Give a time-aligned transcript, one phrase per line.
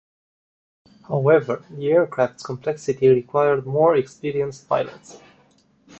[1.09, 5.21] However, the aircraft's complexity required more experienced pilots.